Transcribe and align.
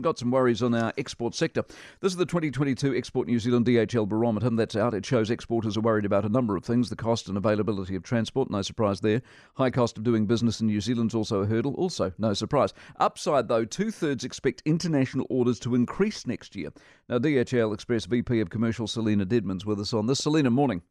Got 0.00 0.18
some 0.18 0.32
worries 0.32 0.60
on 0.60 0.74
our 0.74 0.92
export 0.98 1.36
sector. 1.36 1.62
This 2.00 2.10
is 2.10 2.16
the 2.16 2.26
2022 2.26 2.96
Export 2.96 3.28
New 3.28 3.38
Zealand 3.38 3.64
DHL 3.64 4.08
barometer 4.08 4.50
that's 4.50 4.74
out. 4.74 4.92
It 4.92 5.06
shows 5.06 5.30
exporters 5.30 5.76
are 5.76 5.82
worried 5.82 6.04
about 6.04 6.24
a 6.24 6.28
number 6.28 6.56
of 6.56 6.64
things 6.64 6.90
the 6.90 6.96
cost 6.96 7.28
and 7.28 7.36
availability 7.36 7.94
of 7.94 8.02
transport, 8.02 8.50
no 8.50 8.60
surprise 8.62 9.00
there. 9.02 9.22
High 9.54 9.70
cost 9.70 9.96
of 9.96 10.02
doing 10.02 10.26
business 10.26 10.60
in 10.60 10.66
New 10.66 10.80
Zealand's 10.80 11.14
also 11.14 11.42
a 11.42 11.46
hurdle, 11.46 11.74
also 11.74 12.12
no 12.18 12.34
surprise. 12.34 12.74
Upside 12.96 13.46
though, 13.46 13.64
two 13.64 13.92
thirds 13.92 14.24
expect 14.24 14.62
international 14.64 15.28
orders 15.30 15.60
to 15.60 15.76
increase 15.76 16.26
next 16.26 16.56
year. 16.56 16.72
Now, 17.08 17.18
DHL 17.18 17.72
Express 17.72 18.06
VP 18.06 18.40
of 18.40 18.50
Commercial 18.50 18.88
Selina 18.88 19.24
Deadman's 19.24 19.64
with 19.64 19.78
us 19.78 19.94
on 19.94 20.06
this. 20.06 20.18
Selina, 20.18 20.50
morning. 20.50 20.82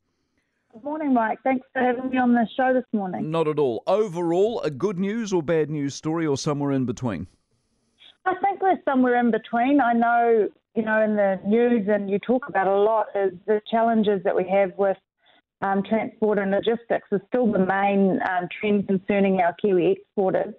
Good 0.71 0.85
morning, 0.85 1.13
Mike. 1.13 1.39
Thanks 1.43 1.67
for 1.73 1.81
having 1.81 2.09
me 2.09 2.17
on 2.17 2.33
the 2.33 2.47
show 2.55 2.73
this 2.73 2.85
morning. 2.93 3.29
Not 3.29 3.49
at 3.49 3.59
all. 3.59 3.83
Overall, 3.85 4.61
a 4.61 4.71
good 4.71 4.97
news 4.97 5.33
or 5.33 5.43
bad 5.43 5.69
news 5.69 5.93
story, 5.93 6.25
or 6.25 6.37
somewhere 6.37 6.71
in 6.71 6.85
between? 6.85 7.27
We're 8.63 8.79
somewhere 8.85 9.19
in 9.19 9.29
between. 9.29 9.81
I 9.81 9.91
know, 9.91 10.47
you 10.73 10.83
know, 10.83 11.01
in 11.01 11.17
the 11.17 11.37
news 11.45 11.85
and 11.89 12.09
you 12.09 12.17
talk 12.17 12.47
about 12.47 12.65
a 12.65 12.73
lot 12.73 13.07
is 13.13 13.33
the 13.45 13.59
challenges 13.69 14.21
that 14.23 14.33
we 14.33 14.47
have 14.47 14.71
with 14.77 14.95
um, 15.61 15.83
transport 15.83 16.39
and 16.39 16.51
logistics 16.51 17.09
is 17.11 17.19
still 17.27 17.51
the 17.51 17.59
main 17.59 18.21
um, 18.21 18.47
trend 18.57 18.87
concerning 18.87 19.41
our 19.41 19.53
Kiwi 19.61 19.91
exporters, 19.91 20.53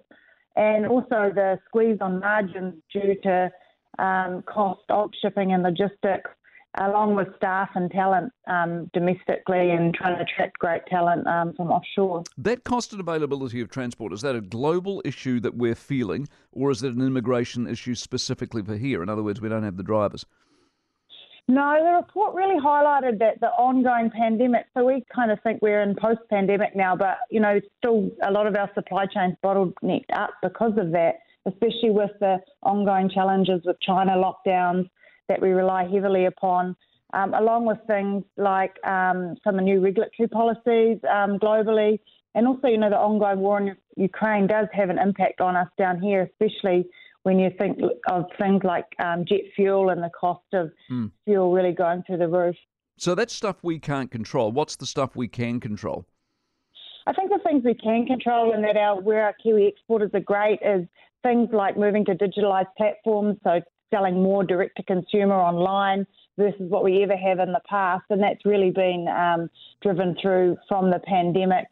and 0.55 0.85
also 0.85 1.31
the 1.33 1.57
squeeze 1.67 1.97
on 1.99 2.19
margins 2.19 2.75
due 2.93 3.15
to 3.23 3.51
um, 3.97 4.43
cost 4.43 4.83
of 4.89 5.09
shipping 5.19 5.53
and 5.53 5.63
logistics 5.63 6.29
along 6.77 7.15
with 7.15 7.27
staff 7.37 7.69
and 7.75 7.89
talent 7.91 8.31
um, 8.47 8.89
domestically 8.93 9.71
and 9.71 9.93
trying 9.93 10.15
to 10.15 10.21
attract 10.21 10.59
great 10.59 10.85
talent 10.87 11.25
um, 11.27 11.53
from 11.53 11.69
offshore. 11.69 12.23
That 12.37 12.63
cost 12.63 12.91
and 12.91 12.99
availability 12.99 13.61
of 13.61 13.69
transport, 13.69 14.13
is 14.13 14.21
that 14.21 14.35
a 14.35 14.41
global 14.41 15.01
issue 15.05 15.39
that 15.41 15.55
we're 15.55 15.75
feeling, 15.75 16.27
or 16.51 16.71
is 16.71 16.83
it 16.83 16.93
an 16.93 17.01
immigration 17.01 17.67
issue 17.67 17.95
specifically 17.95 18.61
for 18.61 18.75
here? 18.75 19.01
In 19.01 19.09
other 19.09 19.23
words, 19.23 19.41
we 19.41 19.49
don't 19.49 19.63
have 19.63 19.77
the 19.77 19.83
drivers. 19.83 20.25
No, 21.47 21.75
the 21.79 21.91
report 21.91 22.33
really 22.33 22.59
highlighted 22.59 23.19
that 23.19 23.39
the 23.39 23.49
ongoing 23.49 24.09
pandemic. 24.09 24.65
So 24.75 24.83
we 24.83 25.05
kind 25.13 25.31
of 25.31 25.39
think 25.43 25.61
we're 25.61 25.81
in 25.81 25.95
post-pandemic 25.95 26.75
now, 26.75 26.95
but 26.95 27.17
you 27.29 27.39
know, 27.39 27.59
still 27.77 28.09
a 28.23 28.31
lot 28.31 28.47
of 28.47 28.55
our 28.55 28.69
supply 28.73 29.05
chains 29.05 29.35
bottlenecked 29.43 30.11
up 30.15 30.31
because 30.41 30.71
of 30.77 30.91
that, 30.91 31.19
especially 31.45 31.91
with 31.91 32.09
the 32.19 32.37
ongoing 32.63 33.11
challenges 33.11 33.61
with 33.63 33.79
China 33.79 34.13
lockdowns 34.13 34.89
that 35.27 35.41
we 35.41 35.49
rely 35.49 35.87
heavily 35.87 36.25
upon, 36.25 36.75
um, 37.13 37.33
along 37.33 37.65
with 37.65 37.77
things 37.87 38.23
like 38.37 38.75
um, 38.85 39.35
some 39.43 39.55
of 39.55 39.59
the 39.59 39.61
new 39.61 39.79
regulatory 39.79 40.27
policies 40.27 40.97
um, 41.09 41.39
globally. 41.39 41.99
And 42.35 42.47
also, 42.47 42.67
you 42.67 42.77
know, 42.77 42.89
the 42.89 42.97
ongoing 42.97 43.39
war 43.39 43.59
in 43.61 43.75
Ukraine 43.95 44.47
does 44.47 44.67
have 44.73 44.89
an 44.89 44.99
impact 44.99 45.39
on 45.39 45.55
us 45.55 45.69
down 45.77 46.01
here, 46.01 46.29
especially 46.29 46.85
when 47.23 47.39
you 47.39 47.49
think 47.57 47.79
of 48.09 48.25
things 48.37 48.61
like 48.63 48.85
um, 49.03 49.25
jet 49.25 49.41
fuel 49.55 49.89
and 49.89 50.03
the 50.03 50.11
cost 50.19 50.45
of 50.53 50.71
mm. 50.91 51.09
fuel 51.23 51.51
really 51.51 51.71
going 51.71 52.03
through 52.03 52.17
the 52.17 52.27
roof. 52.27 52.55
So 52.97 53.15
that's 53.15 53.33
stuff 53.33 53.57
we 53.63 53.79
can't 53.79 54.11
control. 54.11 54.51
What's 54.51 54.75
the 54.75 54.85
stuff 54.85 55.15
we 55.15 55.27
can 55.27 55.59
control? 55.59 56.05
I 57.07 57.13
think 57.13 57.29
the 57.29 57.39
things 57.43 57.63
we 57.63 57.73
can 57.75 58.05
control 58.05 58.53
and 58.53 58.63
that 58.63 58.77
our 58.77 58.99
where 58.99 59.23
our 59.23 59.33
Kiwi 59.41 59.67
exporters 59.67 60.11
are 60.13 60.19
great 60.19 60.59
is 60.65 60.87
things 61.23 61.49
like 61.51 61.77
moving 61.77 62.05
to 62.05 62.15
digitalised 62.15 62.73
platforms, 62.77 63.37
so 63.43 63.61
selling 63.91 64.21
more 64.21 64.43
direct 64.43 64.77
to 64.77 64.83
consumer 64.83 65.35
online 65.35 66.05
versus 66.37 66.69
what 66.69 66.83
we 66.83 67.03
ever 67.03 67.15
have 67.15 67.39
in 67.39 67.51
the 67.51 67.61
past. 67.69 68.03
And 68.09 68.21
that's 68.21 68.45
really 68.45 68.71
been 68.71 69.07
um, 69.07 69.49
driven 69.81 70.15
through 70.21 70.57
from 70.67 70.91
the 70.91 70.99
pandemic. 71.05 71.65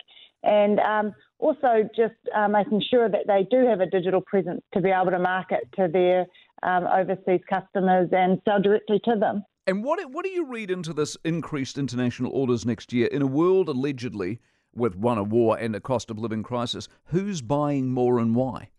And 0.44 0.80
um, 0.80 1.14
also 1.40 1.90
just 1.96 2.16
uh, 2.36 2.48
making 2.48 2.82
sure 2.90 3.10
that 3.10 3.28
they 3.28 3.46
do 3.50 3.66
have 3.68 3.82
a 3.82 3.86
digital 3.86 4.22
presence 4.22 4.62
to 4.74 4.82
be 4.82 4.90
able 4.90 5.12
to 5.12 5.20
market 5.20 5.68
to 5.76 5.88
their 5.92 6.26
um, 6.64 6.86
overseas 6.88 7.42
customers 7.50 8.10
and 8.12 8.42
sell 8.46 8.62
directly 8.62 9.00
to 9.06 9.16
them. 9.20 9.44
And 9.66 9.84
what 9.84 10.00
what 10.12 10.26
do 10.26 10.32
you 10.32 10.46
read 10.46 10.70
into 10.72 10.94
this 10.94 11.16
increased 11.24 11.78
international 11.78 12.34
orders 12.34 12.66
next 12.66 12.92
year 12.92 13.08
in 13.08 13.22
a 13.22 13.28
world 13.28 13.70
allegedly 13.70 14.40
with 14.76 14.96
one 14.96 15.18
a 15.18 15.24
war 15.24 15.58
and 15.58 15.76
a 15.76 15.80
cost 15.80 16.12
of 16.12 16.20
living 16.20 16.44
crisis? 16.44 16.90
Who's 17.06 17.42
buying 17.42 17.92
more 17.92 18.20
and 18.20 18.36
why? 18.36 18.70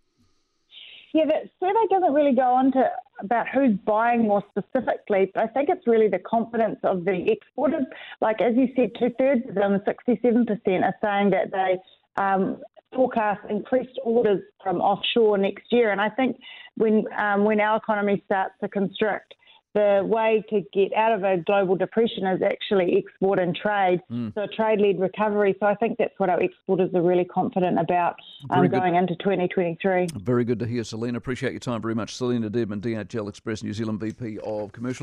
Yeah, 1.14 1.24
that 1.26 1.48
survey 1.60 1.86
doesn't 1.90 2.12
really 2.12 2.34
go 2.34 2.42
on 2.42 2.72
to 2.72 2.90
about 3.20 3.46
who's 3.48 3.76
buying 3.84 4.22
more 4.22 4.42
specifically, 4.50 5.30
but 5.34 5.44
I 5.44 5.46
think 5.48 5.68
it's 5.68 5.86
really 5.86 6.08
the 6.08 6.18
confidence 6.18 6.78
of 6.82 7.04
the 7.04 7.24
exporters. 7.30 7.84
Like 8.20 8.40
as 8.40 8.54
you 8.56 8.68
said, 8.76 8.90
two 8.98 9.10
thirds 9.18 9.48
of 9.48 9.54
them, 9.54 9.80
67%, 9.86 10.48
are 10.82 10.94
saying 11.02 11.30
that 11.30 11.50
they 11.52 11.78
um, 12.16 12.60
forecast 12.94 13.40
increased 13.48 13.98
orders 14.04 14.40
from 14.62 14.80
offshore 14.80 15.38
next 15.38 15.64
year. 15.70 15.92
And 15.92 16.00
I 16.00 16.10
think 16.10 16.36
when 16.76 17.04
um, 17.18 17.44
when 17.44 17.60
our 17.60 17.76
economy 17.76 18.22
starts 18.26 18.54
to 18.62 18.68
constrict, 18.68 19.34
the 19.74 20.02
way 20.04 20.44
to 20.50 20.62
get 20.72 20.96
out 20.96 21.12
of 21.12 21.24
a 21.24 21.38
global 21.44 21.76
depression 21.76 22.26
is 22.26 22.40
actually 22.42 22.96
export 22.96 23.40
and 23.40 23.56
trade. 23.56 24.00
Mm. 24.10 24.32
So 24.34 24.46
trade 24.56 24.80
led 24.80 25.00
recovery. 25.00 25.56
So 25.58 25.66
I 25.66 25.74
think 25.74 25.98
that's 25.98 26.14
what 26.18 26.30
our 26.30 26.40
exporters 26.40 26.90
are 26.94 27.02
really 27.02 27.24
confident 27.24 27.78
about 27.78 28.14
um, 28.50 28.68
going 28.68 28.94
into 28.94 29.16
2023. 29.16 30.08
Very 30.22 30.44
good 30.44 30.60
to 30.60 30.66
hear, 30.66 30.84
Selina. 30.84 31.18
Appreciate 31.18 31.52
your 31.52 31.60
time 31.60 31.82
very 31.82 31.94
much. 31.94 32.14
Selina 32.14 32.48
Deadman, 32.50 32.80
DHL 32.80 33.28
Express 33.28 33.62
New 33.64 33.72
Zealand 33.72 34.00
VP 34.00 34.38
of 34.44 34.72
Commercial. 34.72 35.02